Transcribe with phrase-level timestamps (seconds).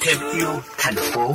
[0.00, 1.34] thêm yêu thành phố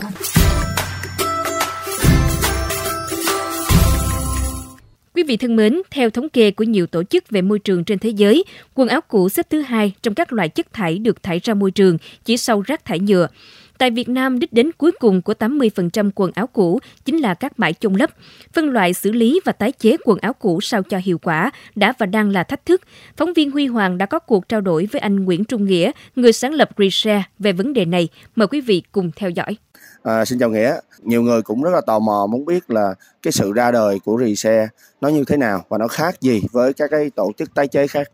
[5.16, 8.00] Quý vị thân mến, theo thống kê của nhiều tổ chức về môi trường trên
[8.00, 8.44] thế giới,
[8.74, 11.72] quần áo cũ xếp thứ hai trong các loại chất thải được thải ra môi
[11.72, 13.28] trường, chỉ sau rác thải nhựa.
[13.82, 17.58] Tại Việt Nam, đích đến cuối cùng của 80% quần áo cũ chính là các
[17.58, 18.10] bãi chôn lấp.
[18.54, 21.94] Phân loại xử lý và tái chế quần áo cũ sao cho hiệu quả đã
[21.98, 22.82] và đang là thách thức.
[23.18, 26.34] Phóng viên Huy Hoàng đã có cuộc trao đổi với anh Nguyễn Trung Nghĩa, người
[26.34, 28.10] sáng lập Reshare về vấn đề này.
[28.36, 29.58] Mời quý vị cùng theo dõi.
[30.04, 30.76] À, xin chào Nghĩa.
[31.00, 34.18] Nhiều người cũng rất là tò mò muốn biết là cái sự ra đời của
[34.26, 34.68] Reshare
[35.02, 37.88] nó như thế nào và nó khác gì với các cái tổ chức tái chế
[37.88, 38.08] khác.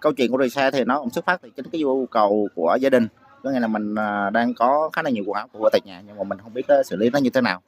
[0.00, 2.78] Câu chuyện của Reshare thì nó cũng xuất phát từ chính cái nhu cầu của
[2.80, 3.06] gia đình
[3.42, 6.02] có nghĩa là mình à, đang có khá là nhiều quần áo của tại nhà
[6.06, 7.62] nhưng mà mình không biết à, xử lý nó như thế nào.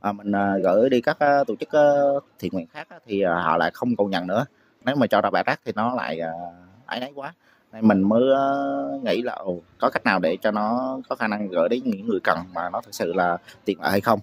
[0.00, 1.68] À, mình à, gửi đi các tổ chức
[2.38, 4.44] thiện nguyện khác thì họ lại không công nhận nữa.
[4.84, 6.20] Nếu mà cho ra bãi rác thì nó lại
[6.86, 7.34] ấy nấy quá.
[7.72, 8.22] Nên mình mới
[9.02, 9.38] nghĩ là
[9.78, 12.70] có cách nào để cho nó có khả năng gửi đến những người cần mà
[12.70, 14.20] nó thực sự là tiện lợi hay không?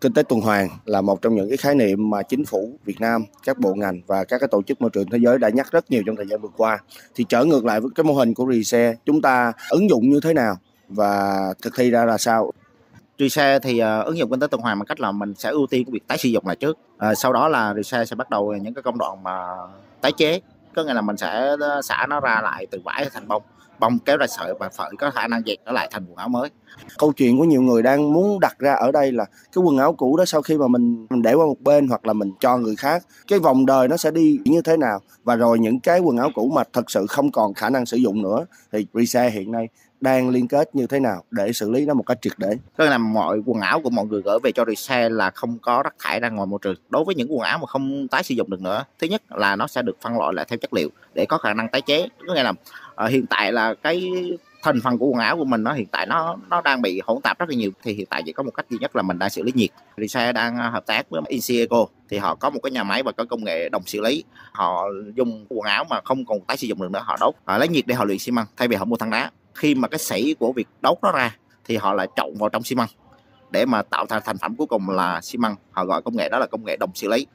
[0.00, 3.00] Kinh tế tuần hoàn là một trong những cái khái niệm mà chính phủ Việt
[3.00, 5.72] Nam, các bộ ngành và các cái tổ chức môi trường thế giới đã nhắc
[5.72, 6.78] rất nhiều trong thời gian vừa qua.
[7.14, 10.20] Thì trở ngược lại với cái mô hình của Rese, chúng ta ứng dụng như
[10.20, 10.56] thế nào
[10.88, 12.52] và thực thi ra là sao?
[13.18, 15.66] Rese thì uh, ứng dụng kinh tế tuần hoàn bằng cách là mình sẽ ưu
[15.66, 16.78] tiên cái việc tái sử dụng lại trước.
[16.96, 19.48] Uh, sau đó là Rese sẽ bắt đầu những cái công đoạn mà
[20.00, 20.40] tái chế,
[20.74, 23.42] có nghĩa là mình sẽ ờ, xả nó ra lại từ vải thành bông
[23.78, 26.28] bông kéo ra sợi và sợi có khả năng dệt nó lại thành quần áo
[26.28, 26.48] mới.
[26.98, 29.92] Câu chuyện của nhiều người đang muốn đặt ra ở đây là cái quần áo
[29.92, 32.56] cũ đó sau khi mà mình mình để qua một bên hoặc là mình cho
[32.56, 35.00] người khác, cái vòng đời nó sẽ đi như thế nào?
[35.24, 37.96] Và rồi những cái quần áo cũ mà thật sự không còn khả năng sử
[37.96, 39.68] dụng nữa thì resale hiện nay
[40.00, 42.56] đang liên kết như thế nào để xử lý nó một cách triệt để.
[42.76, 45.82] Tức là mọi quần áo của mọi người gửi về cho Recycle là không có
[45.82, 46.76] rác thải ra ngoài môi trường.
[46.88, 49.56] Đối với những quần áo mà không tái sử dụng được nữa, thứ nhất là
[49.56, 52.08] nó sẽ được phân loại lại theo chất liệu để có khả năng tái chế.
[52.26, 52.52] Có nghĩa là
[53.04, 54.12] uh, hiện tại là cái
[54.66, 57.20] thành phần của quần áo của mình nó hiện tại nó nó đang bị hỗn
[57.22, 59.18] tạp rất là nhiều thì hiện tại chỉ có một cách duy nhất là mình
[59.18, 62.60] đang xử lý nhiệt Recycle đang ờ, hợp tác với Insieco thì họ có một
[62.62, 66.00] cái nhà máy và có công nghệ đồng xử lý họ dùng quần áo mà
[66.04, 68.18] không còn tái sử dụng được nữa họ đốt họ lấy nhiệt để họ luyện
[68.18, 70.98] xi măng thay vì họ mua than đá khi mà cái sỉ của việc đốt
[71.02, 72.88] nó ra thì họ lại trộn vào trong xi măng
[73.50, 76.28] để mà tạo thành thành phẩm cuối cùng là xi măng họ gọi công nghệ
[76.28, 77.26] đó là công nghệ đồng xử lý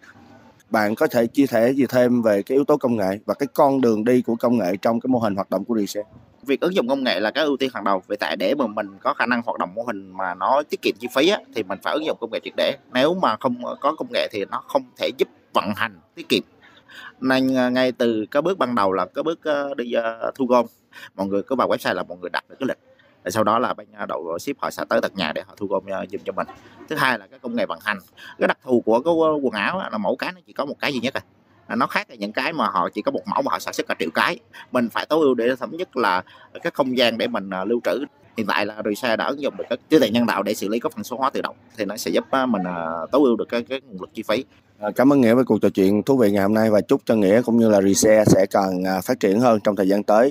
[0.72, 3.48] bạn có thể chia sẻ gì thêm về cái yếu tố công nghệ và cái
[3.54, 6.06] con đường đi của công nghệ trong cái mô hình hoạt động của Reset?
[6.44, 8.68] Việc ứng dụng công nghệ là cái ưu tiên hàng đầu vì tại để mà
[8.68, 11.40] mình có khả năng hoạt động mô hình mà nó tiết kiệm chi phí á,
[11.56, 12.78] thì mình phải ứng dụng công nghệ triệt để.
[12.94, 16.44] Nếu mà không có công nghệ thì nó không thể giúp vận hành tiết kiệm.
[17.20, 20.46] Nên ờ, ngay từ cái bước ban đầu là cái bước ờ, đi ờ, thu
[20.46, 20.66] gom,
[21.16, 22.78] mọi người cứ vào website là mọi người đặt được cái lịch.
[23.24, 25.68] Rồi sau đó là bên đội ship họ sẽ tới tận nhà để họ thu
[25.68, 26.48] gom giùm cho mình.
[26.90, 27.98] Thứ hai là cái công nghệ vận hành.
[28.40, 30.94] Cái đặc thù của cái quần áo là mẫu cái nó chỉ có một cái
[30.94, 31.22] duy nhất à.
[31.68, 33.74] À, nó khác là những cái mà họ chỉ có một mẫu mà họ sản
[33.74, 34.40] xuất cả triệu cái.
[34.72, 36.24] Mình phải tối ưu để thống nhất là
[36.64, 38.06] cái không gian để mình à, lưu trữ.
[38.38, 40.68] Hiện tại là Risa đã ứng dụng được cái trí tuệ nhân tạo để xử
[40.68, 42.64] lý các phần số hóa tự động thì nó sẽ giúp à, mình
[43.12, 44.44] tối ưu được cái, cái nguồn lực chi phí.
[44.96, 47.16] Cảm ơn Nghĩa với cuộc trò chuyện thú vị ngày hôm nay và chúc cho
[47.16, 50.30] Nghĩa cũng như là Rese sẽ càng phát triển hơn trong thời gian tới.